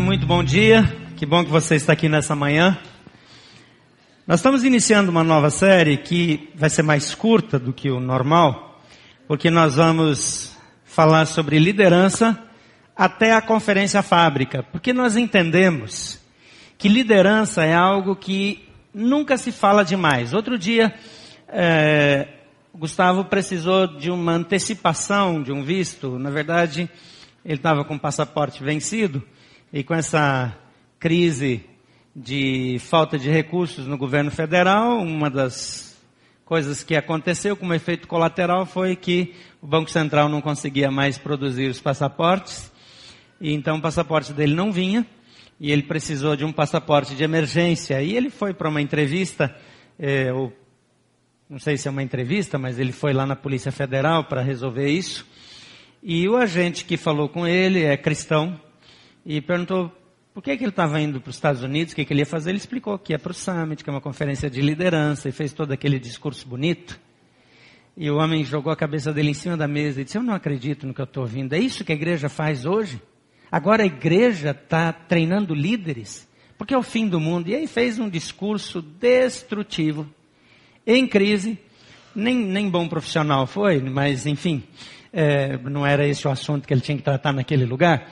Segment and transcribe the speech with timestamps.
[0.00, 0.84] Muito bom dia,
[1.16, 2.78] que bom que você está aqui nessa manhã.
[4.26, 8.82] Nós estamos iniciando uma nova série que vai ser mais curta do que o normal,
[9.26, 10.54] porque nós vamos
[10.84, 12.38] falar sobre liderança
[12.94, 16.20] até a conferência fábrica, porque nós entendemos
[16.76, 20.34] que liderança é algo que nunca se fala demais.
[20.34, 20.94] Outro dia,
[21.48, 22.28] é,
[22.74, 26.88] Gustavo precisou de uma antecipação de um visto, na verdade,
[27.44, 29.22] ele estava com o passaporte vencido,
[29.78, 30.56] e com essa
[30.98, 31.62] crise
[32.14, 36.02] de falta de recursos no governo federal, uma das
[36.46, 41.68] coisas que aconteceu como efeito colateral foi que o Banco Central não conseguia mais produzir
[41.68, 42.72] os passaportes,
[43.38, 45.04] e então o passaporte dele não vinha,
[45.60, 48.00] e ele precisou de um passaporte de emergência.
[48.00, 49.54] E ele foi para uma entrevista,
[49.98, 50.50] é, ou,
[51.50, 54.88] não sei se é uma entrevista, mas ele foi lá na Polícia Federal para resolver
[54.88, 55.26] isso.
[56.02, 58.58] E o agente que falou com ele é cristão,
[59.26, 59.90] e perguntou
[60.32, 62.26] por que, que ele estava indo para os Estados Unidos, o que, que ele ia
[62.26, 62.50] fazer.
[62.50, 65.52] Ele explicou que ia para o Summit, que é uma conferência de liderança, e fez
[65.52, 67.00] todo aquele discurso bonito.
[67.96, 70.32] E o homem jogou a cabeça dele em cima da mesa e disse: Eu não
[70.32, 71.54] acredito no que eu estou ouvindo.
[71.54, 73.02] É isso que a igreja faz hoje?
[73.50, 77.48] Agora a igreja está treinando líderes, porque é o fim do mundo.
[77.48, 80.06] E aí fez um discurso destrutivo,
[80.86, 81.58] em crise.
[82.14, 84.62] Nem, nem bom profissional foi, mas enfim,
[85.12, 88.08] é, não era esse o assunto que ele tinha que tratar naquele lugar.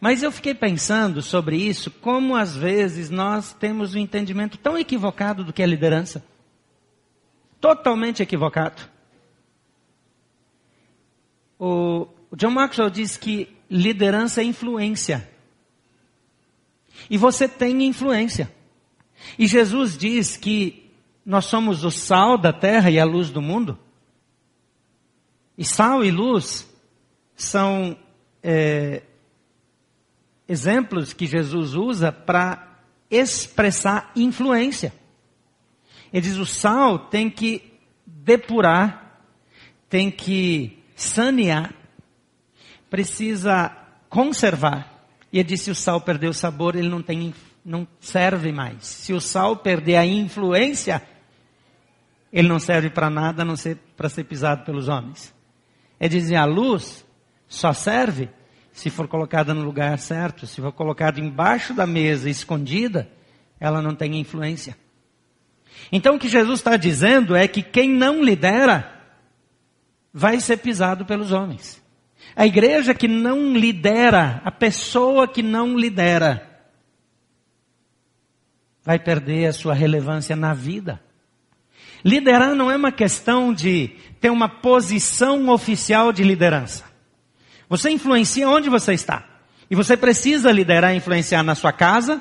[0.00, 5.42] Mas eu fiquei pensando sobre isso, como às vezes nós temos um entendimento tão equivocado
[5.42, 6.24] do que é liderança.
[7.60, 8.82] Totalmente equivocado.
[11.58, 15.28] O John Maxwell diz que liderança é influência.
[17.08, 18.52] E você tem influência.
[19.38, 20.92] E Jesus diz que
[21.24, 23.78] nós somos o sal da terra e a luz do mundo.
[25.56, 26.68] E sal e luz
[27.34, 27.96] são
[28.42, 29.02] é,
[30.48, 32.80] exemplos que Jesus usa para
[33.10, 34.92] expressar influência.
[36.12, 37.72] Ele diz: o sal tem que
[38.06, 39.20] depurar,
[39.88, 41.74] tem que sanear,
[42.88, 43.76] precisa
[44.08, 45.08] conservar.
[45.32, 47.34] E ele disse: se o sal perder o sabor, ele não tem,
[47.64, 48.86] não serve mais.
[48.86, 51.02] Se o sal perder a influência,
[52.32, 55.34] ele não serve para nada a não ser para ser pisado pelos homens.
[55.98, 57.04] Ele dizia: a luz
[57.48, 58.28] só serve
[58.76, 63.08] se for colocada no lugar certo, se for colocada embaixo da mesa, escondida,
[63.58, 64.76] ela não tem influência.
[65.90, 69.00] Então o que Jesus está dizendo é que quem não lidera
[70.12, 71.82] vai ser pisado pelos homens.
[72.36, 76.46] A igreja que não lidera, a pessoa que não lidera,
[78.84, 81.00] vai perder a sua relevância na vida.
[82.04, 86.85] Liderar não é uma questão de ter uma posição oficial de liderança.
[87.68, 89.24] Você influencia onde você está.
[89.70, 92.20] E você precisa liderar e influenciar na sua casa,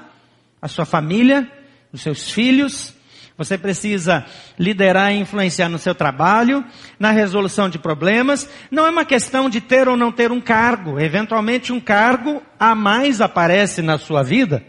[0.62, 1.50] a sua família,
[1.92, 2.94] nos seus filhos.
[3.38, 4.26] Você precisa
[4.58, 6.64] liderar e influenciar no seu trabalho,
[6.98, 8.50] na resolução de problemas.
[8.72, 11.00] Não é uma questão de ter ou não ter um cargo.
[11.00, 14.64] Eventualmente um cargo a mais aparece na sua vida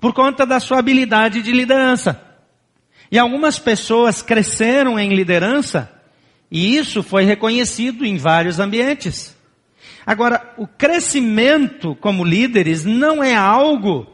[0.00, 2.20] por conta da sua habilidade de liderança.
[3.10, 5.90] E algumas pessoas cresceram em liderança
[6.50, 9.35] e isso foi reconhecido em vários ambientes.
[10.06, 14.06] Agora, o crescimento como líderes não é algo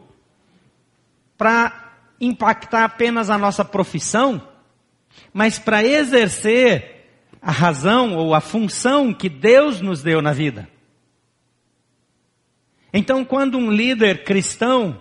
[1.37, 4.41] para impactar apenas a nossa profissão,
[5.35, 7.11] mas para exercer
[7.43, 10.67] a razão ou a função que Deus nos deu na vida.
[12.91, 14.99] Então, quando um líder cristão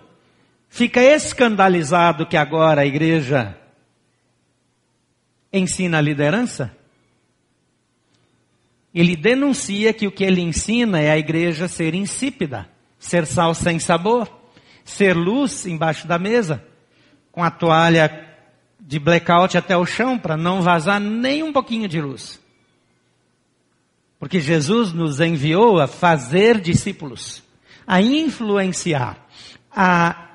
[0.68, 3.56] fica escandalizado que agora a igreja
[5.50, 6.76] ensina a liderança,
[8.94, 13.78] ele denuncia que o que ele ensina é a igreja ser insípida, ser sal sem
[13.78, 14.30] sabor,
[14.84, 16.62] ser luz embaixo da mesa,
[17.30, 18.28] com a toalha
[18.78, 22.40] de blackout até o chão para não vazar nem um pouquinho de luz.
[24.18, 27.42] Porque Jesus nos enviou a fazer discípulos,
[27.86, 29.26] a influenciar,
[29.74, 30.28] a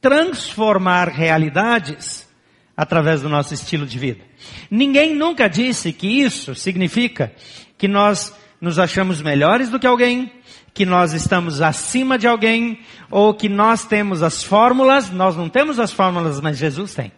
[0.00, 2.28] transformar realidades
[2.76, 4.24] através do nosso estilo de vida.
[4.70, 7.32] Ninguém nunca disse que isso significa
[7.76, 10.32] que nós nos achamos melhores do que alguém,
[10.72, 12.80] que nós estamos acima de alguém,
[13.10, 15.10] ou que nós temos as fórmulas.
[15.10, 17.12] Nós não temos as fórmulas, mas Jesus tem.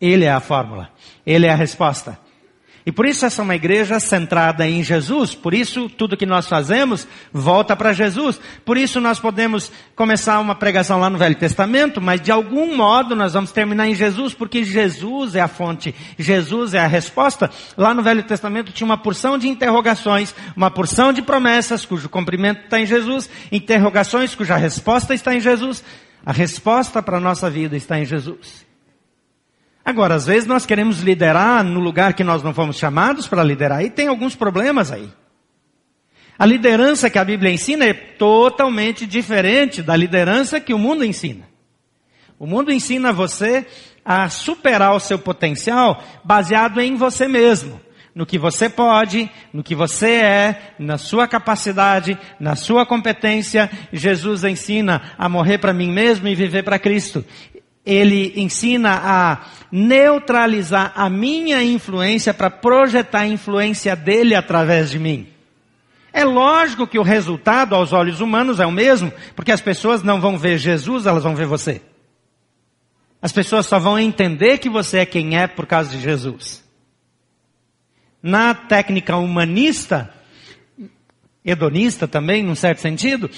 [0.00, 0.90] Ele é a fórmula.
[1.26, 2.18] Ele é a resposta.
[2.88, 5.34] E por isso essa é uma igreja centrada em Jesus.
[5.34, 8.40] Por isso tudo que nós fazemos volta para Jesus.
[8.64, 13.14] Por isso nós podemos começar uma pregação lá no Velho Testamento, mas de algum modo
[13.14, 17.50] nós vamos terminar em Jesus, porque Jesus é a fonte, Jesus é a resposta.
[17.76, 22.62] Lá no Velho Testamento tinha uma porção de interrogações, uma porção de promessas cujo cumprimento
[22.64, 25.84] está em Jesus, interrogações cuja resposta está em Jesus.
[26.24, 28.67] A resposta para a nossa vida está em Jesus.
[29.88, 33.82] Agora, às vezes nós queremos liderar no lugar que nós não fomos chamados para liderar
[33.82, 35.08] e tem alguns problemas aí.
[36.38, 41.48] A liderança que a Bíblia ensina é totalmente diferente da liderança que o mundo ensina.
[42.38, 43.66] O mundo ensina você
[44.04, 47.80] a superar o seu potencial baseado em você mesmo,
[48.14, 53.70] no que você pode, no que você é, na sua capacidade, na sua competência.
[53.90, 57.24] Jesus ensina a morrer para mim mesmo e viver para Cristo
[57.88, 59.38] ele ensina a
[59.72, 65.26] neutralizar a minha influência para projetar a influência dele através de mim.
[66.12, 70.20] É lógico que o resultado aos olhos humanos é o mesmo, porque as pessoas não
[70.20, 71.80] vão ver Jesus, elas vão ver você.
[73.22, 76.62] As pessoas só vão entender que você é quem é por causa de Jesus.
[78.22, 80.12] Na técnica humanista,
[81.42, 83.30] hedonista também, num certo sentido,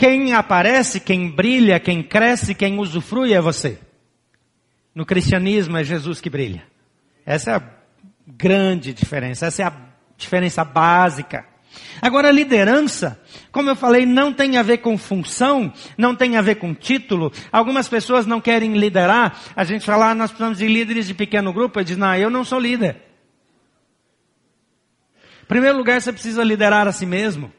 [0.00, 3.78] quem aparece, quem brilha, quem cresce, quem usufrui é você.
[4.94, 6.62] No cristianismo é Jesus que brilha.
[7.26, 7.62] Essa é a
[8.26, 9.72] grande diferença, essa é a
[10.16, 11.44] diferença básica.
[12.00, 13.20] Agora, liderança,
[13.52, 17.30] como eu falei, não tem a ver com função, não tem a ver com título.
[17.52, 19.38] Algumas pessoas não querem liderar.
[19.54, 21.78] A gente fala, ah, nós precisamos de líderes de pequeno grupo.
[21.78, 22.96] Eu diz, não, eu não sou líder.
[25.42, 27.52] Em primeiro lugar, você precisa liderar a si mesmo.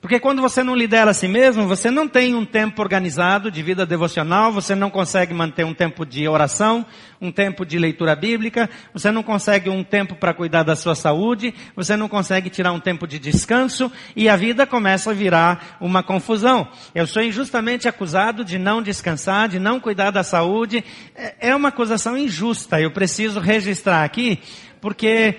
[0.00, 3.62] Porque quando você não lidera a si mesmo, você não tem um tempo organizado de
[3.62, 6.86] vida devocional, você não consegue manter um tempo de oração,
[7.20, 11.52] um tempo de leitura bíblica, você não consegue um tempo para cuidar da sua saúde,
[11.76, 16.02] você não consegue tirar um tempo de descanso e a vida começa a virar uma
[16.02, 16.66] confusão.
[16.94, 20.82] Eu sou injustamente acusado de não descansar, de não cuidar da saúde.
[21.14, 22.80] É, é uma acusação injusta.
[22.80, 24.40] Eu preciso registrar aqui
[24.80, 25.36] porque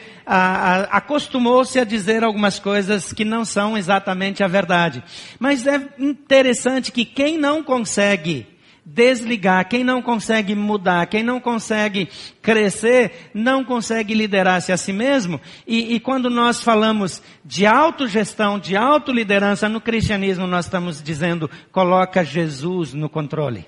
[0.90, 5.04] acostumou-se a dizer algumas coisas que não são exatamente a verdade.
[5.40, 8.48] Mas é interessante que quem não consegue
[8.84, 12.10] desligar, quem não consegue mudar, quem não consegue
[12.42, 15.40] crescer, não consegue liderar-se a si mesmo.
[15.68, 22.24] E, e, quando nós falamos de autogestão, de autoliderança no cristianismo, nós estamos dizendo, coloca
[22.24, 23.68] Jesus no controle.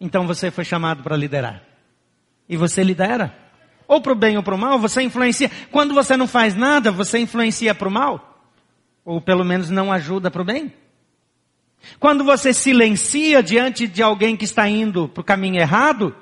[0.00, 1.69] Então você foi chamado para liderar.
[2.50, 3.32] E você lidera.
[3.86, 5.48] Ou para o bem ou para o mal, você influencia.
[5.70, 8.44] Quando você não faz nada, você influencia para o mal.
[9.04, 10.72] Ou pelo menos não ajuda para o bem.
[12.00, 16.14] Quando você silencia diante de alguém que está indo para o caminho errado,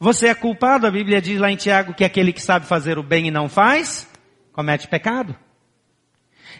[0.00, 0.86] você é culpado.
[0.86, 3.46] A Bíblia diz lá em Tiago que aquele que sabe fazer o bem e não
[3.46, 4.08] faz,
[4.50, 5.36] comete pecado.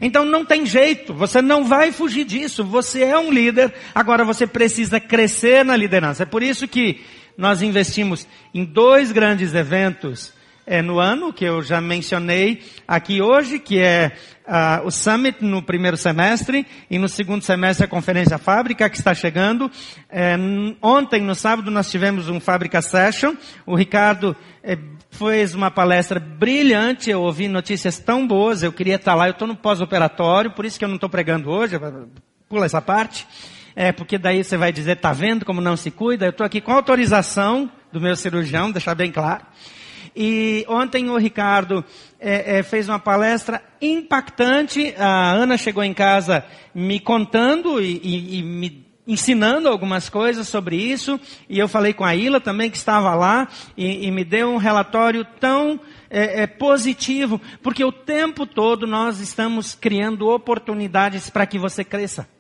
[0.01, 2.65] Então não tem jeito, você não vai fugir disso.
[2.65, 6.25] Você é um líder, agora você precisa crescer na liderança.
[6.25, 7.03] É por isso que
[7.37, 10.33] nós investimos em dois grandes eventos
[10.67, 14.13] é, no ano, que eu já mencionei aqui hoje, que é
[14.47, 19.15] uh, o Summit no primeiro semestre e no segundo semestre a Conferência Fábrica, que está
[19.15, 19.71] chegando.
[20.09, 20.37] É,
[20.81, 23.35] ontem, no sábado, nós tivemos um Fábrica Session.
[23.67, 24.79] O Ricardo é,
[25.11, 29.47] fez uma palestra brilhante, eu ouvi notícias tão boas, eu queria estar lá, eu estou
[29.47, 31.79] no pós-operatório, por isso que eu não estou pregando hoje,
[32.49, 33.27] pula essa parte.
[33.77, 36.27] É, porque daí você vai dizer, tá vendo como não se cuida?
[36.27, 39.45] Eu estou aqui com autorização do meu cirurgião, deixar bem claro.
[40.17, 41.85] E ontem o Ricardo
[42.21, 44.95] é, é, fez uma palestra impactante.
[44.97, 50.77] A Ana chegou em casa me contando e, e, e me ensinando algumas coisas sobre
[50.77, 51.21] isso.
[51.49, 54.57] E eu falei com a Ila também que estava lá e, e me deu um
[54.57, 61.59] relatório tão é, é, positivo, porque o tempo todo nós estamos criando oportunidades para que
[61.59, 62.34] você cresça.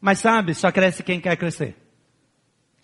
[0.00, 1.76] Mas sabe, só cresce quem quer crescer.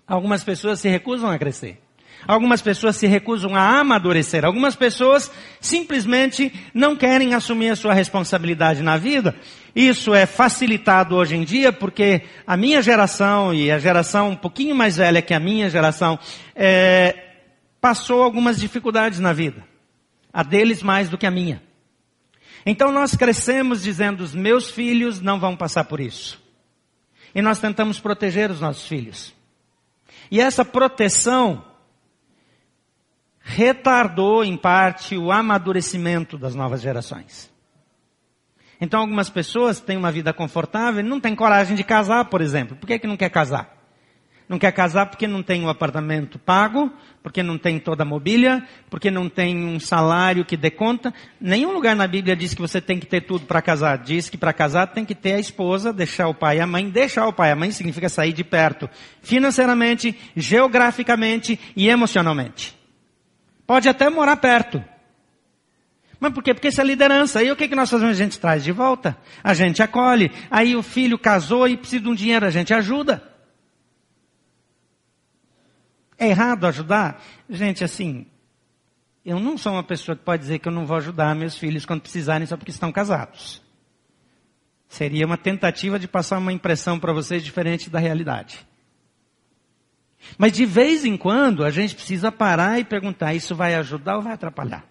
[0.07, 1.81] Algumas pessoas se recusam a crescer.
[2.27, 4.45] Algumas pessoas se recusam a amadurecer.
[4.45, 5.31] Algumas pessoas
[5.61, 9.35] simplesmente não querem assumir a sua responsabilidade na vida.
[9.75, 14.75] Isso é facilitado hoje em dia porque a minha geração e a geração um pouquinho
[14.75, 16.19] mais velha que a minha geração
[16.55, 17.15] é,
[17.81, 19.63] passou algumas dificuldades na vida.
[20.33, 21.63] A deles mais do que a minha.
[22.65, 26.46] Então nós crescemos dizendo: os meus filhos não vão passar por isso.
[27.37, 29.35] E nós tentamos proteger os nossos filhos.
[30.31, 31.63] E essa proteção
[33.39, 37.53] retardou, em parte, o amadurecimento das novas gerações.
[38.81, 42.75] Então, algumas pessoas têm uma vida confortável e não têm coragem de casar, por exemplo.
[42.75, 43.76] Por que, que não quer casar?
[44.49, 48.07] Não quer casar porque não tem o um apartamento pago, porque não tem toda a
[48.07, 51.13] mobília, porque não tem um salário que dê conta.
[51.41, 53.99] Nenhum lugar na Bíblia diz que você tem que ter tudo para casar.
[53.99, 56.89] Diz que para casar tem que ter a esposa, deixar o pai e a mãe.
[56.89, 58.89] Deixar o pai e a mãe significa sair de perto.
[59.21, 62.79] Financeiramente, geograficamente e emocionalmente.
[63.67, 64.83] Pode até morar perto.
[66.21, 66.55] Mas por quê?
[66.55, 67.41] Porque isso é liderança.
[67.41, 68.13] Aí o que, que nós fazemos?
[68.13, 69.17] A gente traz de volta.
[69.43, 70.31] A gente acolhe.
[70.49, 73.36] Aí o filho casou e precisa de um dinheiro, a gente ajuda.
[76.19, 77.23] É errado ajudar?
[77.49, 78.27] Gente, assim,
[79.25, 81.85] eu não sou uma pessoa que pode dizer que eu não vou ajudar meus filhos
[81.85, 83.63] quando precisarem só porque estão casados.
[84.89, 88.67] Seria uma tentativa de passar uma impressão para vocês diferente da realidade.
[90.39, 94.23] Mas de vez em quando a gente precisa parar e perguntar: isso vai ajudar ou
[94.23, 94.85] vai atrapalhar?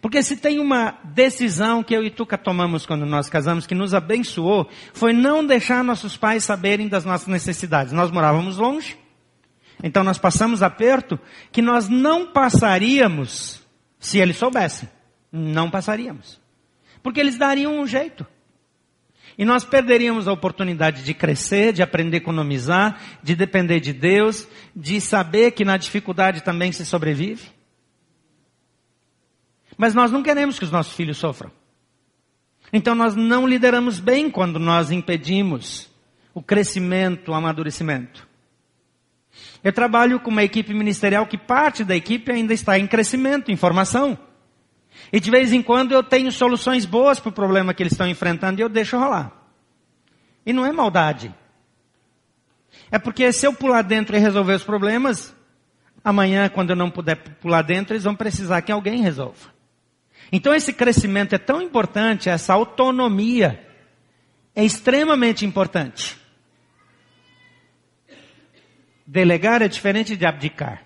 [0.00, 3.94] Porque se tem uma decisão que eu e Tuca tomamos quando nós casamos, que nos
[3.94, 7.92] abençoou, foi não deixar nossos pais saberem das nossas necessidades.
[7.92, 8.96] Nós morávamos longe,
[9.82, 11.18] então nós passamos aperto
[11.52, 13.62] que nós não passaríamos
[13.98, 14.88] se eles soubessem.
[15.30, 16.40] Não passaríamos.
[17.02, 18.26] Porque eles dariam um jeito.
[19.38, 24.48] E nós perderíamos a oportunidade de crescer, de aprender a economizar, de depender de Deus,
[24.74, 27.55] de saber que na dificuldade também se sobrevive.
[29.76, 31.50] Mas nós não queremos que os nossos filhos sofram.
[32.72, 35.88] Então nós não lideramos bem quando nós impedimos
[36.34, 38.26] o crescimento, o amadurecimento.
[39.62, 43.56] Eu trabalho com uma equipe ministerial que parte da equipe ainda está em crescimento, em
[43.56, 44.18] formação.
[45.12, 48.08] E de vez em quando eu tenho soluções boas para o problema que eles estão
[48.08, 49.32] enfrentando e eu deixo rolar.
[50.44, 51.34] E não é maldade.
[52.90, 55.34] É porque se eu pular dentro e resolver os problemas,
[56.04, 59.55] amanhã, quando eu não puder pular dentro, eles vão precisar que alguém resolva.
[60.32, 63.64] Então esse crescimento é tão importante, essa autonomia
[64.54, 66.16] é extremamente importante.
[69.06, 70.84] Delegar é diferente de abdicar.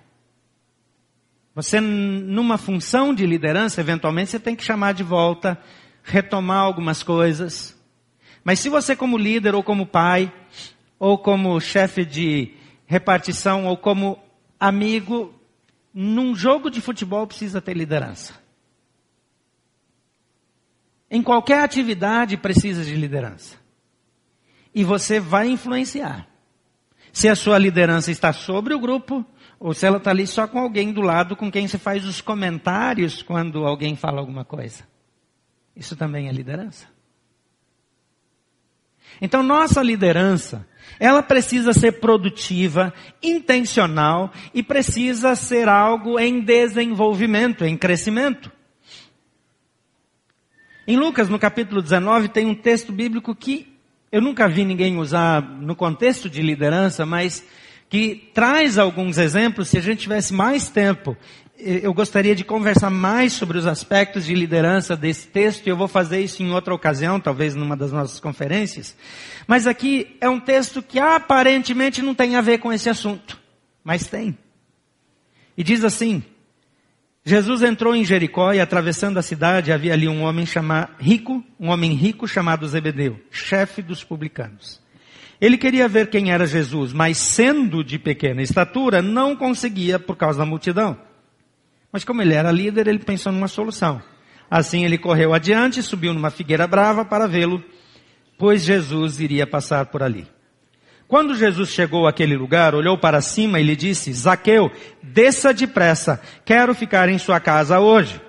[1.54, 5.59] Você, numa função de liderança, eventualmente você tem que chamar de volta,
[6.02, 7.76] retomar algumas coisas.
[8.42, 10.32] Mas se você, como líder, ou como pai,
[10.99, 12.54] ou como chefe de
[12.87, 14.18] repartição, ou como
[14.59, 15.35] amigo,
[15.92, 18.39] num jogo de futebol precisa ter liderança.
[21.11, 23.57] Em qualquer atividade precisa de liderança.
[24.73, 26.29] E você vai influenciar.
[27.12, 29.26] Se a sua liderança está sobre o grupo,
[29.59, 32.21] ou se ela está ali só com alguém do lado com quem você faz os
[32.21, 34.85] comentários quando alguém fala alguma coisa.
[35.75, 36.87] Isso também é liderança.
[39.21, 40.67] Então nossa liderança,
[40.99, 48.52] ela precisa ser produtiva, intencional e precisa ser algo em desenvolvimento, em crescimento.
[50.90, 53.78] Em Lucas, no capítulo 19, tem um texto bíblico que
[54.11, 57.47] eu nunca vi ninguém usar no contexto de liderança, mas
[57.88, 59.68] que traz alguns exemplos.
[59.68, 61.16] Se a gente tivesse mais tempo,
[61.56, 65.87] eu gostaria de conversar mais sobre os aspectos de liderança desse texto, e eu vou
[65.87, 68.97] fazer isso em outra ocasião, talvez numa das nossas conferências.
[69.47, 73.38] Mas aqui é um texto que aparentemente não tem a ver com esse assunto,
[73.85, 74.37] mas tem.
[75.56, 76.20] E diz assim:
[77.30, 81.68] Jesus entrou em Jericó e atravessando a cidade havia ali um homem chamado rico, um
[81.68, 84.82] homem rico chamado Zebedeu, chefe dos publicanos.
[85.40, 90.40] Ele queria ver quem era Jesus, mas sendo de pequena estatura, não conseguia por causa
[90.40, 90.99] da multidão.
[91.92, 94.02] Mas como ele era líder, ele pensou numa solução.
[94.50, 97.62] Assim ele correu adiante, subiu numa figueira brava para vê-lo,
[98.37, 100.26] pois Jesus iria passar por ali.
[101.11, 104.71] Quando Jesus chegou àquele lugar, olhou para cima e lhe disse, Zaqueu,
[105.02, 108.21] desça depressa, quero ficar em sua casa hoje.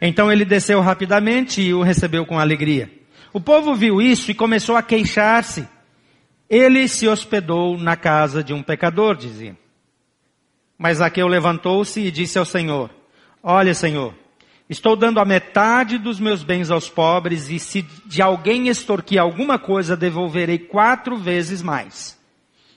[0.00, 2.90] Então ele desceu rapidamente e o recebeu com alegria.
[3.32, 5.68] O povo viu isso e começou a queixar-se.
[6.50, 9.56] Ele se hospedou na casa de um pecador, dizia.
[10.76, 12.90] Mas Zaqueu levantou-se e disse ao Senhor,
[13.40, 14.12] Olha, Senhor,
[14.68, 19.58] Estou dando a metade dos meus bens aos pobres e se de alguém extorquir alguma
[19.58, 22.18] coisa, devolverei quatro vezes mais.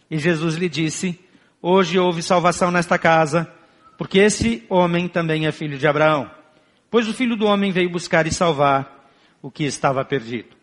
[0.10, 1.20] E Jesus lhe disse,
[1.62, 3.52] hoje houve salvação nesta casa,
[3.98, 6.30] porque esse homem também é filho de Abraão.
[6.92, 9.10] Pois o filho do homem veio buscar e salvar
[9.42, 10.60] o que estava perdido.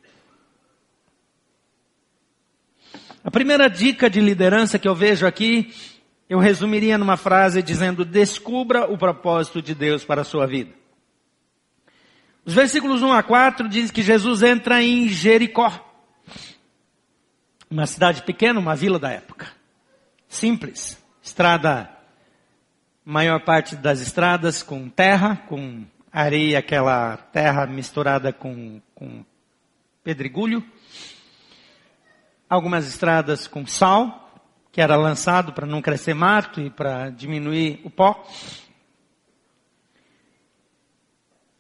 [3.25, 5.75] A primeira dica de liderança que eu vejo aqui,
[6.29, 10.86] eu resumiria numa frase dizendo, descubra o propósito de Deus para a sua vida.
[12.47, 15.85] Os versículos 1 a 4 diz que Jesus entra em Jericó.
[17.69, 19.49] Uma cidade pequena, uma vila da época.
[20.29, 20.97] Simples.
[21.21, 21.91] Estrada,
[23.05, 29.25] maior parte das estradas com terra, com areia, aquela terra misturada com, com
[30.05, 30.65] pedregulho.
[32.49, 37.91] algumas estradas com sal, que era lançado para não crescer mato e para diminuir o
[37.91, 38.25] pó.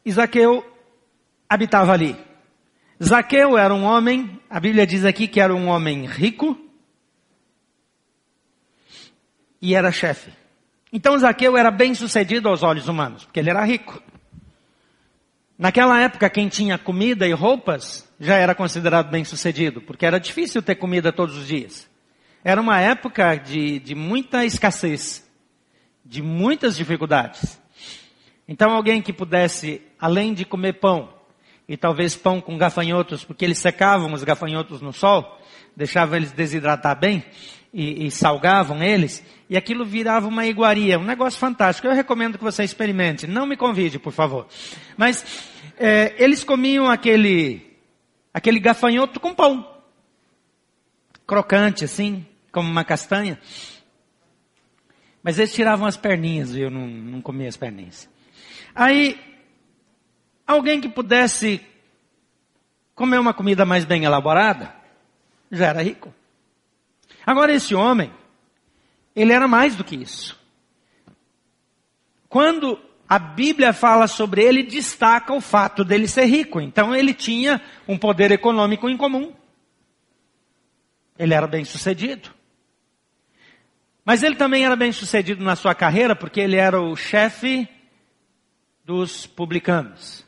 [0.08, 0.75] Zaqueu
[1.48, 2.16] habitava ali.
[3.02, 6.58] Zaqueu era um homem, a Bíblia diz aqui que era um homem rico
[9.60, 10.30] e era chefe.
[10.92, 14.02] Então Zaqueu era bem sucedido aos olhos humanos, porque ele era rico.
[15.58, 20.62] Naquela época, quem tinha comida e roupas já era considerado bem sucedido, porque era difícil
[20.62, 21.88] ter comida todos os dias.
[22.44, 25.26] Era uma época de, de muita escassez,
[26.04, 27.60] de muitas dificuldades.
[28.46, 31.15] Então alguém que pudesse, além de comer pão,
[31.68, 35.40] e talvez pão com gafanhotos, porque eles secavam os gafanhotos no sol,
[35.74, 37.24] deixavam eles desidratar bem,
[37.72, 41.86] e, e salgavam eles, e aquilo virava uma iguaria, um negócio fantástico.
[41.86, 43.26] Eu recomendo que você experimente.
[43.26, 44.46] Não me convide, por favor.
[44.96, 47.76] Mas é, eles comiam aquele,
[48.32, 49.76] aquele gafanhoto com pão.
[51.26, 53.38] Crocante, assim, como uma castanha.
[55.22, 58.08] Mas eles tiravam as perninhas, eu não, não comia as perninhas.
[58.74, 59.18] Aí,
[60.46, 61.60] alguém que pudesse
[62.94, 64.74] comer uma comida mais bem elaborada,
[65.50, 66.14] já era rico.
[67.24, 68.12] Agora esse homem,
[69.14, 70.38] ele era mais do que isso.
[72.28, 76.60] Quando a Bíblia fala sobre ele, destaca o fato dele ser rico.
[76.60, 79.32] Então ele tinha um poder econômico em comum.
[81.18, 82.30] Ele era bem sucedido.
[84.04, 87.68] Mas ele também era bem sucedido na sua carreira porque ele era o chefe
[88.84, 90.25] dos publicanos.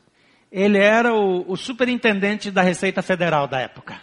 [0.51, 4.01] Ele era o, o superintendente da Receita Federal da época.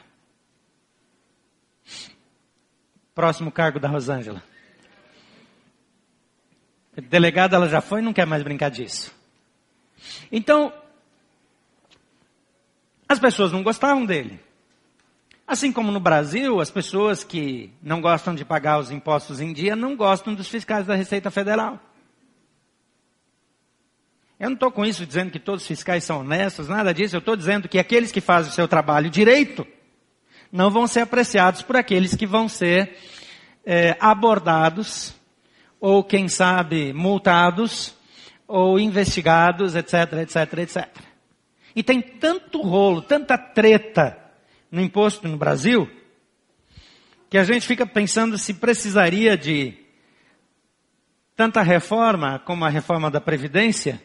[3.15, 4.43] Próximo cargo da Rosângela.
[7.09, 9.15] Delegada ela já foi e não quer mais brincar disso.
[10.31, 10.73] Então,
[13.09, 14.41] as pessoas não gostavam dele.
[15.47, 19.77] Assim como no Brasil, as pessoas que não gostam de pagar os impostos em dia
[19.77, 21.81] não gostam dos fiscais da Receita Federal.
[24.39, 27.17] Eu não estou com isso dizendo que todos os fiscais são honestos, nada disso.
[27.17, 29.67] Eu estou dizendo que aqueles que fazem o seu trabalho direito
[30.53, 32.97] não vão ser apreciados por aqueles que vão ser
[33.65, 35.15] é, abordados
[35.81, 37.95] ou, quem sabe, multados
[38.47, 40.89] ou investigados, etc, etc, etc.
[41.75, 44.17] E tem tanto rolo, tanta treta
[44.71, 45.91] no imposto no Brasil,
[47.29, 49.75] que a gente fica pensando se precisaria de
[51.35, 54.01] tanta reforma como a reforma da Previdência,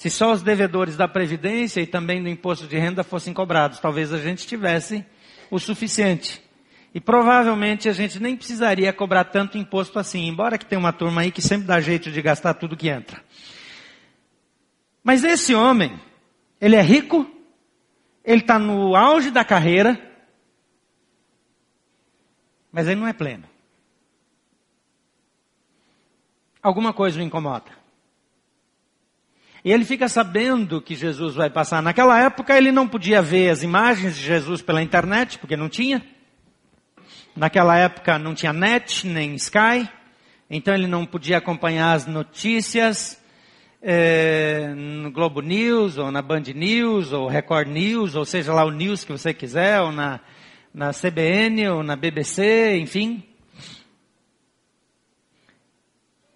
[0.00, 4.14] se só os devedores da Previdência e também do imposto de renda fossem cobrados, talvez
[4.14, 5.04] a gente tivesse
[5.50, 6.42] o suficiente.
[6.94, 11.20] E provavelmente a gente nem precisaria cobrar tanto imposto assim, embora que tenha uma turma
[11.20, 13.22] aí que sempre dá jeito de gastar tudo que entra.
[15.04, 16.00] Mas esse homem,
[16.58, 17.30] ele é rico,
[18.24, 20.00] ele está no auge da carreira,
[22.72, 23.44] mas ele não é pleno.
[26.62, 27.79] Alguma coisa o incomoda.
[29.64, 31.82] E ele fica sabendo que Jesus vai passar.
[31.82, 36.02] Naquela época ele não podia ver as imagens de Jesus pela internet, porque não tinha.
[37.36, 39.88] Naquela época não tinha net, nem Sky.
[40.48, 43.20] Então ele não podia acompanhar as notícias
[43.82, 48.70] é, no Globo News, ou na Band News, ou Record News, ou seja lá o
[48.70, 50.20] news que você quiser, ou na,
[50.72, 53.22] na CBN, ou na BBC, enfim.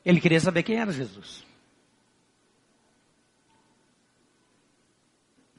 [0.04, 1.43] Ele queria saber quem era Jesus.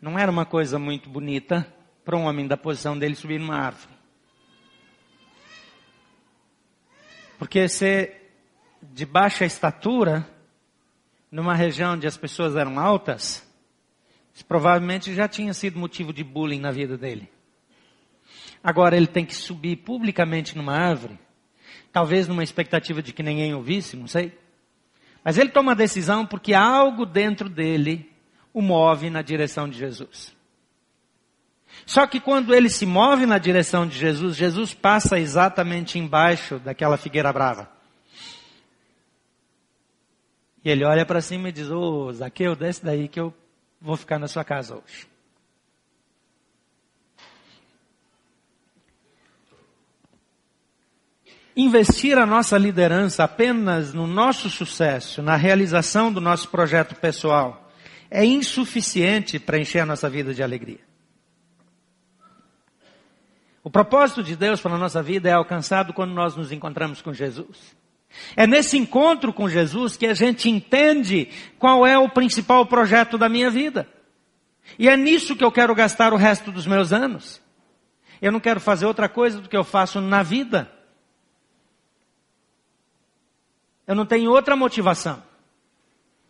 [0.06, 1.66] Não era uma coisa muito bonita
[2.04, 3.92] para um homem da posição dele subir numa árvore.
[7.40, 8.32] Porque ser
[8.84, 10.30] de baixa estatura,
[11.32, 13.52] numa região onde as pessoas eram altas,
[14.48, 17.28] provavelmente já tinha sido motivo de bullying na vida dele.
[18.64, 21.18] Agora ele tem que subir publicamente numa árvore,
[21.92, 24.38] talvez numa expectativa de que ninguém ouvisse, não sei.
[25.24, 28.14] Mas ele toma a decisão porque algo dentro dele
[28.56, 30.34] o move na direção de Jesus.
[31.86, 36.96] Só que quando ele se move na direção de Jesus, Jesus passa exatamente embaixo daquela
[36.96, 37.70] figueira brava.
[40.64, 43.34] E ele olha para cima e diz: Ô oh, Zaqueu, desce daí que eu
[43.82, 45.06] vou ficar na sua casa hoje.
[51.58, 57.65] Investir a nossa liderança apenas no nosso sucesso, na realização do nosso projeto pessoal,
[58.10, 60.80] é insuficiente para encher a nossa vida de alegria.
[63.64, 67.12] O propósito de Deus para a nossa vida é alcançado quando nós nos encontramos com
[67.12, 67.76] Jesus.
[68.36, 73.28] É nesse encontro com Jesus que a gente entende qual é o principal projeto da
[73.28, 73.90] minha vida.
[74.78, 77.42] E é nisso que eu quero gastar o resto dos meus anos.
[78.22, 80.72] Eu não quero fazer outra coisa do que eu faço na vida.
[83.88, 85.22] Eu não tenho outra motivação.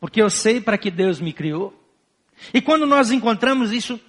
[0.06, 1.74] Porque eu sei para que Deus me criou.
[2.54, 4.00] E quando nós encontramos isso,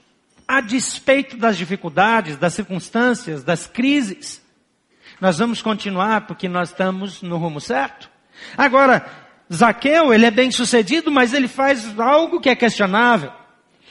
[0.46, 4.44] a despeito das dificuldades, das circunstâncias, das crises,
[5.18, 8.10] nós vamos continuar porque nós estamos no rumo certo.
[8.58, 9.06] Agora,
[9.50, 13.32] Zaqueu, ele é bem sucedido, mas ele faz algo que é questionável.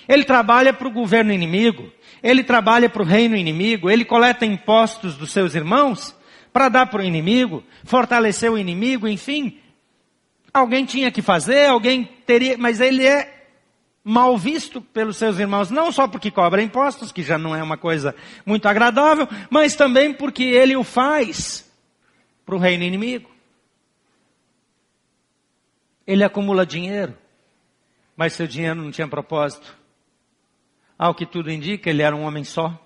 [0.08, 1.92] Ele trabalha para o governo inimigo,
[2.22, 6.16] ele trabalha para o reino inimigo, ele coleta impostos dos seus irmãos
[6.54, 9.60] para dar para o inimigo, fortalecer o inimigo, enfim.
[10.56, 13.46] Alguém tinha que fazer, alguém teria, mas ele é
[14.02, 17.76] mal visto pelos seus irmãos, não só porque cobra impostos, que já não é uma
[17.76, 18.16] coisa
[18.46, 21.70] muito agradável, mas também porque ele o faz
[22.46, 23.30] para o reino inimigo.
[26.08, 27.18] Ele acumula dinheiro,
[28.16, 29.78] mas seu dinheiro não tinha propósito.
[30.98, 32.82] Ao que tudo indica, ele era um homem só.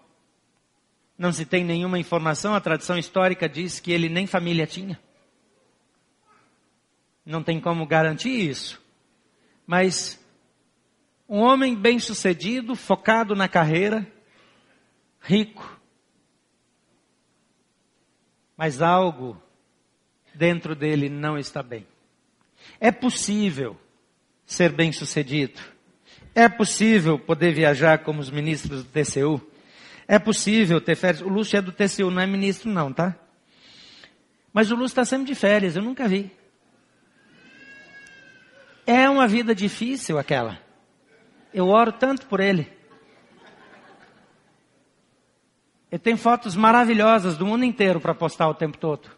[1.16, 5.00] Não se tem nenhuma informação, a tradição histórica diz que ele nem família tinha.
[7.26, 8.82] Não tem como garantir isso.
[9.66, 10.20] Mas
[11.28, 14.12] um homem bem-sucedido, focado na carreira,
[15.22, 15.80] rico.
[18.58, 19.42] Mas algo
[20.34, 21.86] dentro dele não está bem.
[22.80, 23.80] É possível
[24.46, 25.60] ser bem-sucedido.
[26.34, 29.40] É possível poder viajar como os ministros do TCU.
[30.08, 31.22] É possível ter férias.
[31.22, 33.16] O Lúcio é do TCU, não é ministro não, tá?
[34.52, 36.32] Mas o Lúcio está sempre de férias, eu nunca vi.
[38.92, 40.60] É uma vida difícil aquela.
[41.54, 42.68] Eu oro tanto por ele.
[45.92, 49.12] Eu tenho fotos maravilhosas do mundo inteiro para postar o tempo todo.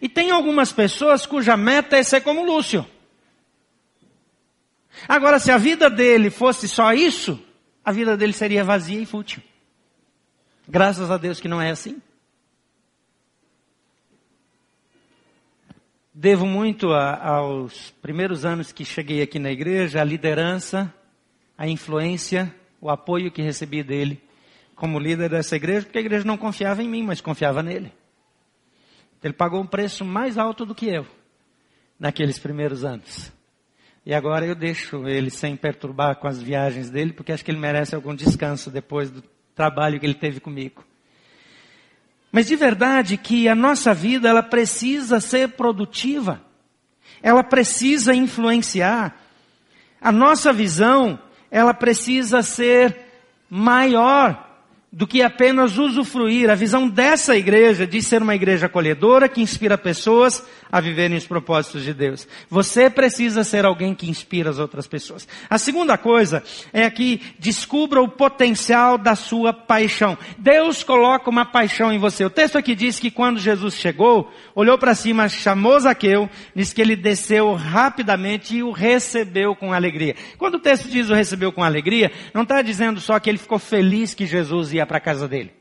[0.00, 2.86] E tem algumas pessoas cuja meta é ser como Lúcio.
[5.06, 7.38] Agora, se a vida dele fosse só isso,
[7.84, 9.42] a vida dele seria vazia e fútil.
[10.66, 12.00] Graças a Deus que não é assim.
[16.16, 20.94] Devo muito a, aos primeiros anos que cheguei aqui na igreja, a liderança,
[21.58, 24.22] a influência, o apoio que recebi dele
[24.76, 27.92] como líder dessa igreja, porque a igreja não confiava em mim, mas confiava nele.
[29.24, 31.04] Ele pagou um preço mais alto do que eu
[31.98, 33.32] naqueles primeiros anos.
[34.06, 37.58] E agora eu deixo ele sem perturbar com as viagens dele, porque acho que ele
[37.58, 39.20] merece algum descanso depois do
[39.52, 40.84] trabalho que ele teve comigo.
[42.34, 46.42] Mas de verdade que a nossa vida ela precisa ser produtiva.
[47.22, 49.16] Ela precisa influenciar.
[50.00, 51.16] A nossa visão
[51.48, 53.06] ela precisa ser
[53.48, 54.43] maior
[54.94, 56.48] do que apenas usufruir.
[56.48, 61.26] A visão dessa igreja de ser uma igreja acolhedora que inspira pessoas a viverem os
[61.26, 62.28] propósitos de Deus.
[62.48, 65.26] Você precisa ser alguém que inspira as outras pessoas.
[65.50, 70.16] A segunda coisa é que descubra o potencial da sua paixão.
[70.38, 72.24] Deus coloca uma paixão em você.
[72.24, 76.80] O texto aqui diz que quando Jesus chegou, olhou para cima, chamou Zaqueu, diz que
[76.80, 80.14] ele desceu rapidamente e o recebeu com alegria.
[80.38, 83.58] Quando o texto diz o recebeu com alegria, não está dizendo só que ele ficou
[83.58, 85.52] feliz que Jesus ia para a casa dele.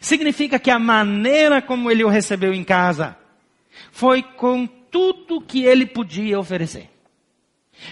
[0.00, 3.16] Significa que a maneira como ele o recebeu em casa
[3.92, 6.90] foi com tudo que ele podia oferecer.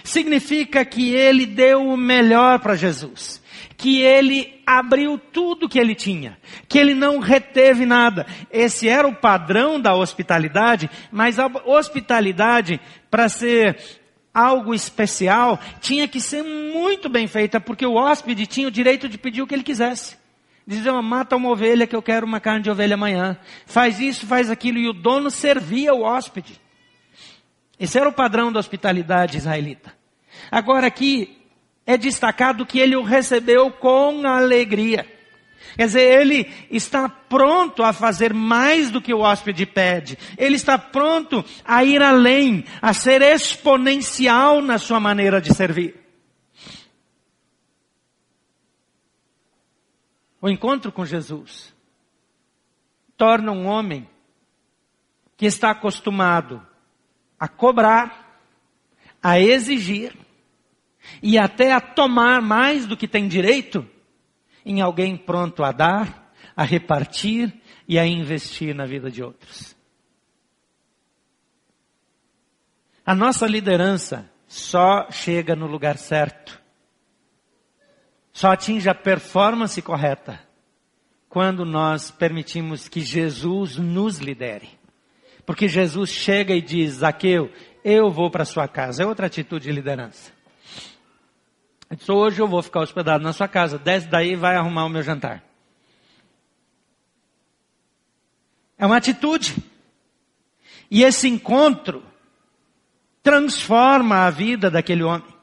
[0.03, 3.41] Significa que ele deu o melhor para Jesus.
[3.75, 6.37] Que ele abriu tudo que ele tinha.
[6.67, 8.27] Que ele não reteve nada.
[8.51, 12.79] Esse era o padrão da hospitalidade, mas a hospitalidade,
[13.09, 13.77] para ser
[14.33, 19.17] algo especial, tinha que ser muito bem feita, porque o hóspede tinha o direito de
[19.17, 20.17] pedir o que ele quisesse.
[20.69, 23.35] Dizia, mata uma ovelha que eu quero uma carne de ovelha amanhã.
[23.65, 24.77] Faz isso, faz aquilo.
[24.77, 26.61] E o dono servia o hóspede.
[27.79, 29.91] Esse era o padrão da hospitalidade israelita.
[30.51, 31.39] Agora aqui
[31.87, 35.07] é destacado que ele o recebeu com alegria.
[35.75, 40.19] Quer dizer, ele está pronto a fazer mais do que o hóspede pede.
[40.37, 46.08] Ele está pronto a ir além, a ser exponencial na sua maneira de servir.
[50.41, 51.73] O encontro com Jesus
[53.17, 54.07] torna um homem
[55.35, 56.65] que está acostumado
[57.39, 58.41] a cobrar,
[59.21, 60.15] a exigir
[61.21, 63.87] e até a tomar mais do que tem direito
[64.65, 67.53] em alguém pronto a dar, a repartir
[67.87, 69.75] e a investir na vida de outros.
[73.05, 76.58] A nossa liderança só chega no lugar certo
[78.39, 80.39] só atinge a performance correta
[81.27, 84.69] quando nós permitimos que Jesus nos lidere.
[85.45, 87.51] Porque Jesus chega e diz, Zaqueu,
[87.83, 89.03] eu vou para sua casa.
[89.03, 90.31] É outra atitude de liderança.
[91.91, 93.77] Disse, hoje eu vou ficar hospedado na sua casa.
[93.77, 95.43] Desce daí e vai arrumar o meu jantar.
[98.77, 99.57] É uma atitude.
[100.89, 102.05] E esse encontro
[103.21, 105.38] transforma a vida daquele homem.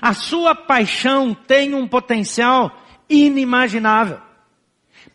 [0.00, 4.20] A sua paixão tem um potencial inimaginável.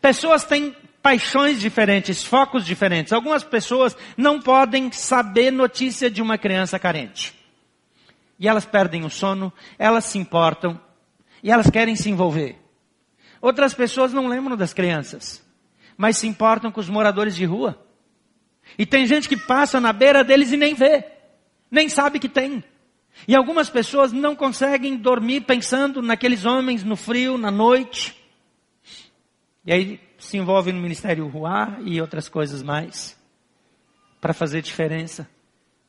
[0.00, 3.12] Pessoas têm paixões diferentes, focos diferentes.
[3.12, 7.34] Algumas pessoas não podem saber notícia de uma criança carente.
[8.38, 10.80] E elas perdem o sono, elas se importam
[11.42, 12.58] e elas querem se envolver.
[13.40, 15.42] Outras pessoas não lembram das crianças,
[15.96, 17.80] mas se importam com os moradores de rua.
[18.76, 21.04] E tem gente que passa na beira deles e nem vê,
[21.70, 22.64] nem sabe que tem.
[23.26, 28.16] E algumas pessoas não conseguem dormir pensando naqueles homens no frio, na noite.
[29.64, 33.16] E aí se envolvem no ministério Ruá e outras coisas mais.
[34.20, 35.28] Para fazer diferença.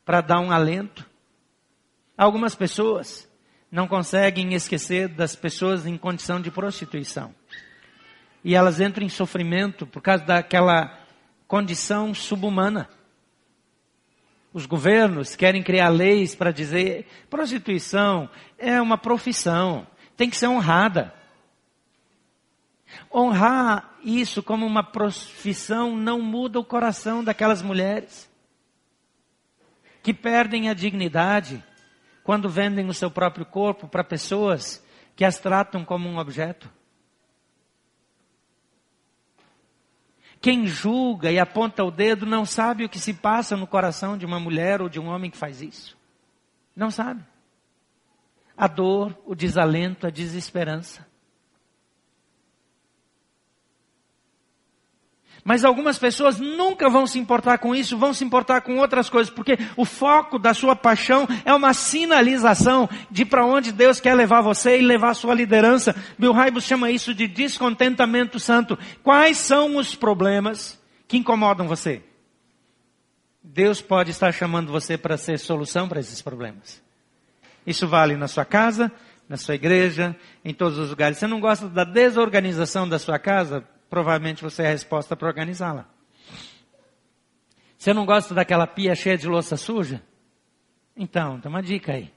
[0.06, 1.06] Para dar um alento.
[2.18, 3.28] Algumas pessoas
[3.72, 7.34] não conseguem esquecer das pessoas em condição de prostituição.
[8.44, 10.98] E elas entram em sofrimento por causa daquela
[11.48, 12.90] condição subhumana.
[14.58, 21.14] Os governos querem criar leis para dizer prostituição é uma profissão, tem que ser honrada.
[23.14, 28.28] Honrar isso como uma profissão não muda o coração daquelas mulheres
[30.02, 31.64] que perdem a dignidade
[32.24, 34.84] quando vendem o seu próprio corpo para pessoas
[35.16, 36.68] que as tratam como um objeto.
[40.48, 44.26] Quem julga e aponta o dedo não sabe o que se passa no coração de
[44.26, 45.98] uma mulher ou de um homem que faz isso.
[46.74, 47.22] Não sabe.
[48.56, 51.06] A dor, o desalento, a desesperança.
[55.48, 59.34] Mas algumas pessoas nunca vão se importar com isso, vão se importar com outras coisas,
[59.34, 64.42] porque o foco da sua paixão é uma sinalização de para onde Deus quer levar
[64.42, 65.96] você e levar sua liderança.
[66.20, 68.78] Bill Hybels chama isso de descontentamento santo.
[69.02, 72.04] Quais são os problemas que incomodam você?
[73.42, 76.84] Deus pode estar chamando você para ser solução para esses problemas.
[77.66, 78.92] Isso vale na sua casa,
[79.30, 81.18] na sua igreja, em todos os lugares.
[81.18, 83.66] Você não gosta da desorganização da sua casa?
[83.90, 85.88] Provavelmente você é a resposta para organizá-la.
[87.78, 90.04] Você não gosta daquela pia cheia de louça suja?
[90.96, 92.12] Então, tem uma dica aí.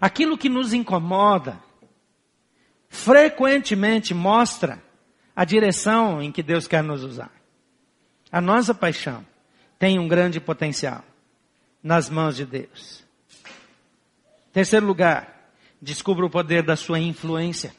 [0.00, 1.58] Aquilo que nos incomoda,
[2.88, 4.82] frequentemente mostra
[5.34, 7.32] a direção em que Deus quer nos usar.
[8.30, 9.26] A nossa paixão
[9.78, 11.02] tem um grande potencial
[11.82, 13.04] nas mãos de Deus.
[14.52, 15.39] Terceiro lugar,
[15.80, 17.74] Descubra o poder da sua influência.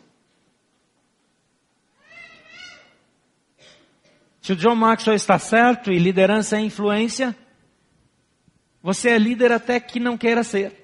[4.41, 7.35] Se o John Maxwell está certo e liderança é influência,
[8.81, 10.81] você é líder até que não queira ser.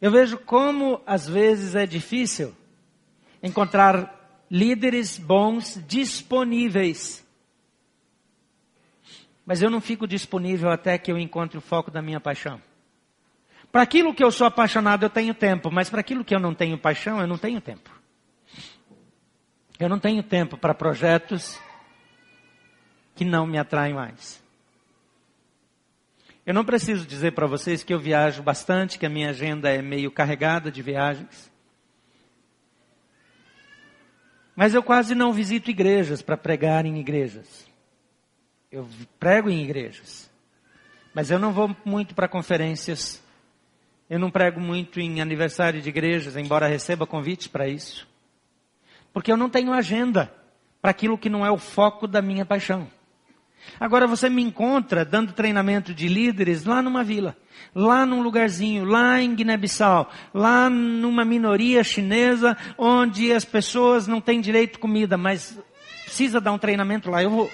[0.00, 2.54] Eu vejo como às vezes é difícil
[3.42, 7.26] encontrar líderes bons disponíveis.
[9.44, 12.62] Mas eu não fico disponível até que eu encontre o foco da minha paixão.
[13.70, 16.54] Para aquilo que eu sou apaixonado, eu tenho tempo, mas para aquilo que eu não
[16.54, 17.90] tenho paixão, eu não tenho tempo.
[19.78, 21.58] Eu não tenho tempo para projetos
[23.14, 24.42] que não me atraem mais.
[26.44, 29.80] Eu não preciso dizer para vocês que eu viajo bastante, que a minha agenda é
[29.80, 31.50] meio carregada de viagens.
[34.56, 37.66] Mas eu quase não visito igrejas para pregar em igrejas.
[38.70, 40.30] Eu prego em igrejas.
[41.14, 43.22] Mas eu não vou muito para conferências
[44.10, 48.08] eu não prego muito em aniversário de igrejas, embora receba convites para isso.
[49.12, 50.34] Porque eu não tenho agenda
[50.82, 52.88] para aquilo que não é o foco da minha paixão.
[53.78, 57.36] Agora você me encontra dando treinamento de líderes lá numa vila,
[57.72, 64.40] lá num lugarzinho, lá em Guiné-Bissau, lá numa minoria chinesa, onde as pessoas não têm
[64.40, 65.56] direito à comida, mas
[66.04, 67.22] precisa dar um treinamento lá.
[67.22, 67.50] Eu vou.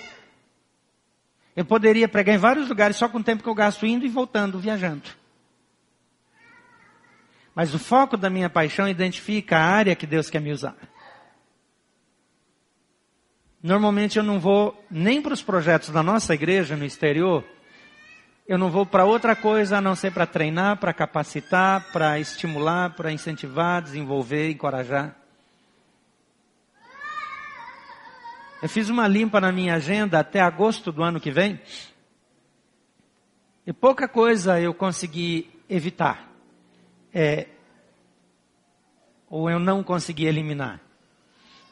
[1.54, 4.08] Eu poderia pregar em vários lugares só com o tempo que eu gasto indo e
[4.08, 5.25] voltando, viajando.
[7.56, 10.76] Mas o foco da minha paixão identifica a área que Deus quer me usar.
[13.62, 17.42] Normalmente eu não vou nem para os projetos da nossa igreja no exterior,
[18.46, 22.90] eu não vou para outra coisa a não ser para treinar, para capacitar, para estimular,
[22.90, 25.16] para incentivar, desenvolver, encorajar.
[28.62, 31.58] Eu fiz uma limpa na minha agenda até agosto do ano que vem.
[33.66, 36.35] E pouca coisa eu consegui evitar
[37.18, 37.46] é,
[39.30, 40.82] ou eu não consegui eliminar?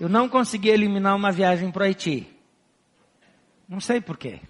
[0.00, 2.26] Eu não consegui eliminar uma viagem para o Haiti.
[3.68, 4.40] Não sei porquê.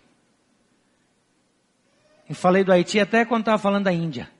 [2.29, 4.31] Eu falei do Haiti até quando estava falando da Índia.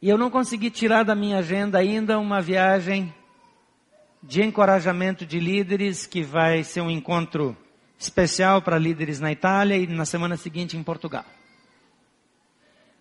[0.00, 3.14] E eu não consegui tirar da minha agenda ainda uma viagem
[4.22, 7.54] de encorajamento de líderes, que vai ser um encontro
[7.98, 11.26] especial para líderes na Itália e na semana seguinte em Portugal.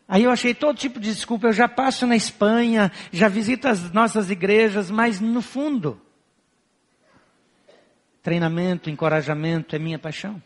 [0.08, 3.92] Aí eu achei todo tipo de desculpa, eu já passo na Espanha, já visito as
[3.92, 6.00] nossas igrejas, mas no fundo,
[8.24, 10.42] treinamento, encorajamento é minha paixão.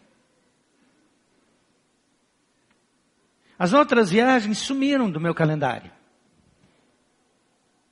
[3.58, 5.92] As outras viagens sumiram do meu calendário.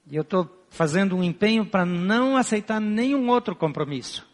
[0.10, 4.28] E eu estou fazendo um empenho para não aceitar nenhum outro compromisso.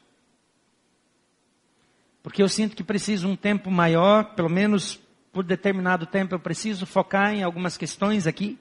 [2.24, 5.00] Porque eu sinto que preciso um tempo maior, pelo menos
[5.36, 8.58] por determinado tempo eu preciso focar em algumas questões aqui.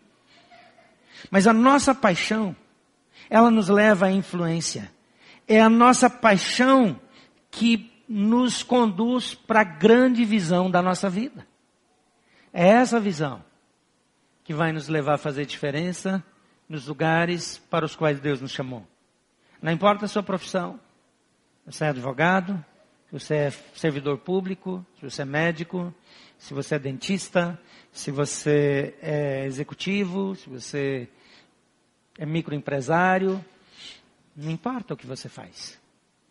[1.31, 2.55] Mas a nossa paixão,
[3.31, 4.91] ela nos leva à influência.
[5.47, 7.01] É a nossa paixão
[7.49, 11.47] que nos conduz para a grande visão da nossa vida.
[12.53, 13.45] É essa visão
[14.43, 16.25] que vai nos levar a fazer diferença
[16.69, 18.85] nos lugares para os quais Deus nos chamou.
[19.63, 20.81] Não importa a sua profissão,
[21.65, 22.63] você é advogado,
[23.13, 25.95] você é servidor público, se você é médico,
[26.45, 27.59] se você é dentista,
[27.91, 31.09] se você é executivo, se você
[32.19, 33.43] é microempresário,
[34.37, 35.81] não importa o que você faz.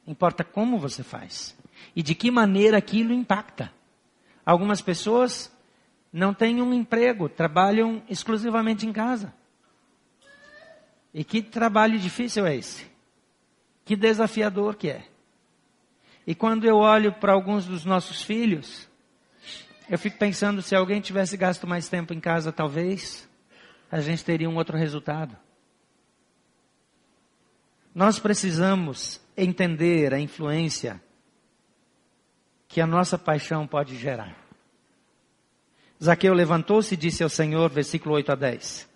[0.05, 1.57] Importa como você faz.
[1.95, 3.73] E de que maneira aquilo impacta.
[4.45, 5.51] Algumas pessoas
[6.11, 9.33] não têm um emprego, trabalham exclusivamente em casa.
[11.11, 12.85] E que trabalho difícil é esse?
[13.83, 15.07] Que desafiador que é.
[16.27, 18.92] E quando eu olho para alguns dos nossos filhos,
[19.93, 23.29] eu fico pensando se alguém tivesse gasto mais tempo em casa, talvez
[23.91, 25.37] a gente teria um outro resultado.
[27.93, 30.99] Nós precisamos entender a influência
[32.67, 34.35] que a nossa paixão pode gerar.
[36.03, 38.89] Zaqueu levantou-se e disse ao Senhor, versículo 8 a 10.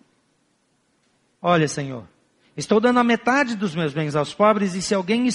[1.40, 2.08] Olha, Senhor,
[2.56, 5.28] estou dando a metade dos meus bens aos pobres e se alguém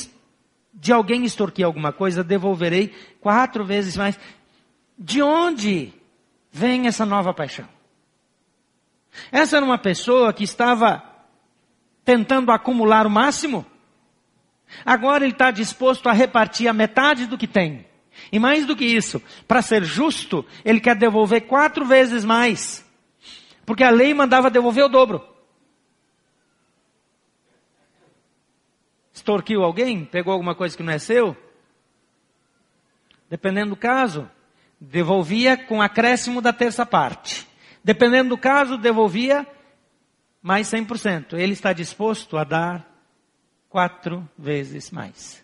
[0.74, 4.20] de alguém extorquir alguma coisa, devolverei quatro vezes mais.
[4.98, 5.94] De onde
[6.52, 7.68] vem essa nova paixão?
[9.32, 11.04] Essa era uma pessoa que estava
[12.04, 13.66] tentando acumular o máximo.
[14.86, 17.86] Agora ele está disposto a repartir a metade do que tem.
[18.32, 22.86] E mais do que isso, para ser justo, ele quer devolver quatro vezes mais.
[23.66, 25.28] Porque a lei mandava devolver o dobro.
[29.14, 30.06] Extorquiu alguém?
[30.06, 31.36] Pegou alguma coisa que não é seu?
[33.30, 34.30] Dependendo do caso,
[34.90, 37.48] devolvia com acréscimo da terça parte.
[37.84, 39.48] Dependendo do caso, devolvia
[40.42, 41.34] mais 100%.
[41.34, 42.86] Ele está disposto a dar
[43.70, 45.44] quatro vezes mais.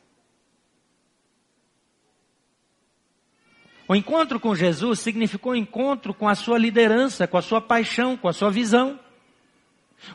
[3.88, 8.28] O encontro com Jesus significou encontro com a sua liderança, com a sua paixão, com
[8.28, 8.99] a sua visão.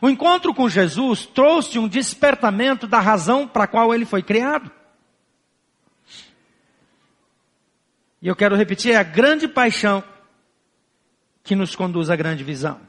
[0.01, 4.71] O encontro com Jesus trouxe um despertamento da razão para a qual ele foi criado.
[8.25, 10.03] E eu quero repetir, é a grande paixão
[11.43, 12.81] que nos conduz à grande visão.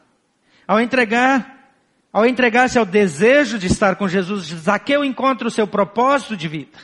[0.67, 1.75] Ao entregar,
[2.11, 6.79] ao entregar-se ao desejo de estar com Jesus, Zaqueu encontra o seu propósito de vida.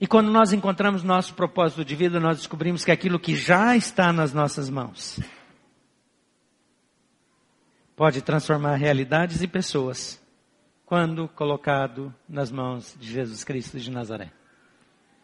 [0.00, 4.12] E quando nós encontramos nosso propósito de vida, nós descobrimos que aquilo que já está
[4.12, 5.20] nas nossas mãos
[7.94, 10.20] pode transformar realidades e pessoas
[10.84, 14.32] quando colocado nas mãos de Jesus Cristo de Nazaré.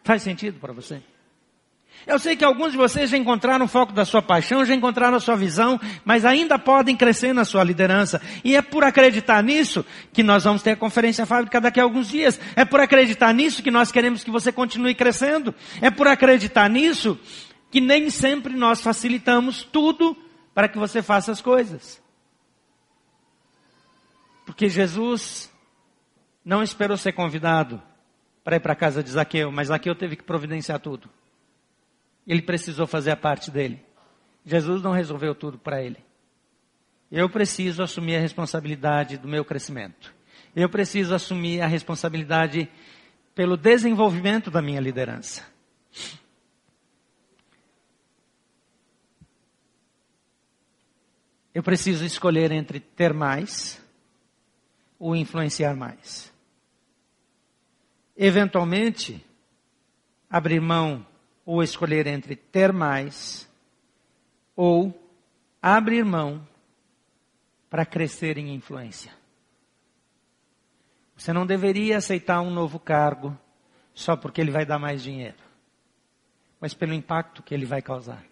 [0.03, 1.03] Faz sentido para você?
[2.07, 5.17] Eu sei que alguns de vocês já encontraram o foco da sua paixão, já encontraram
[5.17, 8.23] a sua visão, mas ainda podem crescer na sua liderança.
[8.43, 12.09] E é por acreditar nisso que nós vamos ter a conferência fábrica daqui a alguns
[12.09, 12.41] dias.
[12.57, 15.55] É por acreditar nisso que nós queremos que você continue crescendo.
[15.81, 17.19] É por acreditar nisso
[17.71, 20.17] que nem sempre nós facilitamos tudo
[20.55, 22.03] para que você faça as coisas.
[24.47, 25.53] Porque Jesus
[26.45, 27.81] não esperou ser convidado
[28.43, 31.09] para ir para a casa de Zaqueu, mas Zaqueu teve que providenciar tudo.
[32.27, 33.85] Ele precisou fazer a parte dele.
[34.45, 35.99] Jesus não resolveu tudo para ele.
[37.11, 40.15] Eu preciso assumir a responsabilidade do meu crescimento.
[40.55, 42.69] Eu preciso assumir a responsabilidade
[43.35, 45.45] pelo desenvolvimento da minha liderança.
[51.53, 53.83] Eu preciso escolher entre ter mais
[54.99, 56.33] ou influenciar mais.
[58.23, 59.25] Eventualmente,
[60.29, 61.07] abrir mão
[61.43, 63.51] ou escolher entre ter mais
[64.55, 64.95] ou
[65.63, 66.47] abrir mão
[67.71, 69.11] para crescer em influência.
[71.17, 73.35] Você não deveria aceitar um novo cargo
[73.95, 75.39] só porque ele vai dar mais dinheiro,
[76.61, 78.23] mas pelo impacto que ele vai causar.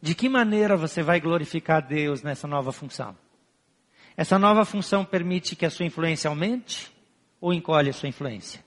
[0.00, 3.18] De que maneira você vai glorificar Deus nessa nova função?
[4.16, 6.91] Essa nova função permite que a sua influência aumente
[7.42, 8.64] ou encolhe a sua influência?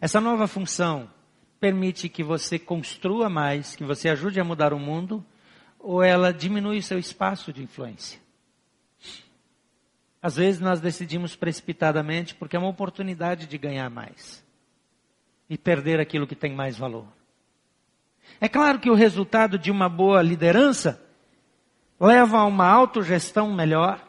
[0.00, 1.10] Essa nova função
[1.60, 5.24] permite que você construa mais, que você ajude a mudar o mundo,
[5.78, 8.18] ou ela diminui o seu espaço de influência?
[10.20, 14.42] Às vezes nós decidimos precipitadamente porque é uma oportunidade de ganhar mais
[15.50, 17.06] e perder aquilo que tem mais valor.
[18.40, 21.02] É claro que o resultado de uma boa liderança
[22.00, 24.02] leva a uma autogestão melhor,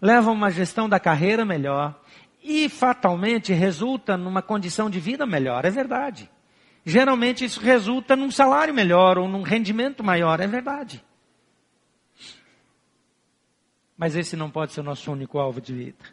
[0.00, 1.94] leva a uma gestão da carreira melhor
[2.42, 6.30] e fatalmente resulta numa condição de vida melhor, é verdade.
[6.84, 11.04] Geralmente isso resulta num salário melhor ou num rendimento maior, é verdade.
[13.96, 16.04] Mas esse não pode ser o nosso único alvo de vida.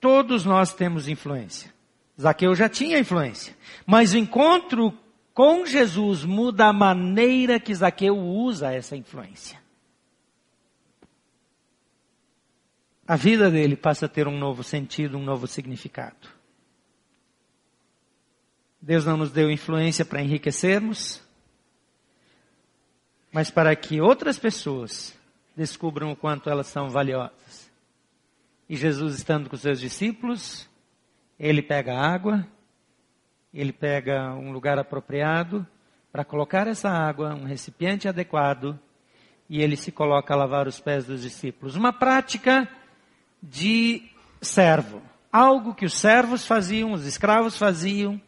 [0.00, 1.72] Todos nós temos influência.
[2.20, 3.56] Zaqueu já tinha influência.
[3.86, 4.92] Mas o encontro
[5.34, 9.60] com Jesus muda a maneira que Zaqueu usa essa influência.
[13.08, 16.28] A vida dele passa a ter um novo sentido, um novo significado.
[18.82, 21.22] Deus não nos deu influência para enriquecermos,
[23.32, 25.16] mas para que outras pessoas
[25.56, 27.70] descubram o quanto elas são valiosas.
[28.68, 30.68] E Jesus, estando com seus discípulos,
[31.38, 32.46] ele pega água,
[33.54, 35.64] ele pega um lugar apropriado
[36.10, 38.78] para colocar essa água, um recipiente adequado,
[39.48, 41.76] e ele se coloca a lavar os pés dos discípulos.
[41.76, 42.68] Uma prática
[43.42, 44.02] de
[44.40, 45.02] servo.
[45.32, 48.20] Algo que os servos faziam, os escravos faziam,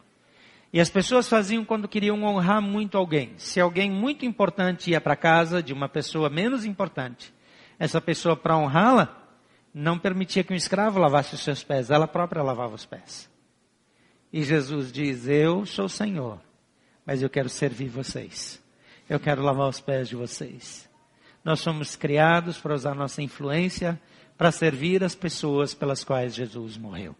[0.71, 3.33] e as pessoas faziam quando queriam honrar muito alguém.
[3.37, 7.33] Se alguém muito importante ia para casa de uma pessoa menos importante,
[7.79, 9.17] essa pessoa, para honrá-la,
[9.73, 13.29] não permitia que um escravo lavasse os seus pés, ela própria lavava os pés.
[14.31, 16.39] E Jesus diz: Eu sou o Senhor,
[17.05, 18.61] mas eu quero servir vocês.
[19.09, 20.87] Eu quero lavar os pés de vocês.
[21.43, 23.99] Nós somos criados para usar nossa influência
[24.39, 27.13] para servir as pessoas pelas quais Jesus morreu.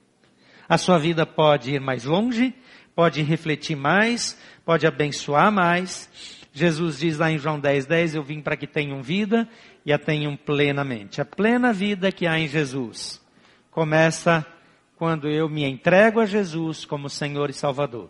[0.70, 2.55] A sua vida pode ir mais longe,
[2.95, 6.09] pode refletir mais, pode abençoar mais.
[6.53, 9.49] Jesus diz lá em João 10, 10, eu vim para que tenham vida
[9.86, 11.20] e a tenham plenamente.
[11.20, 13.22] A plena vida que há em Jesus
[13.70, 14.45] começa
[14.95, 18.09] quando eu me entrego a Jesus como Senhor e Salvador.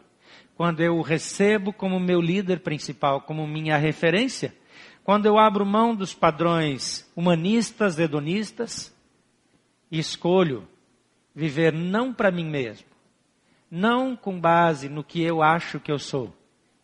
[0.56, 4.54] Quando eu o recebo como meu líder principal, como minha referência.
[5.04, 8.94] Quando eu abro mão dos padrões humanistas, hedonistas
[9.92, 10.68] e escolho
[11.34, 12.88] viver não para mim mesmo,
[13.70, 16.36] não com base no que eu acho que eu sou,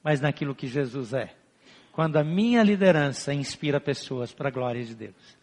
[0.04, 1.34] mas naquilo que Jesus é.
[1.92, 5.35] Quando a minha liderança inspira pessoas para a glória de Deus.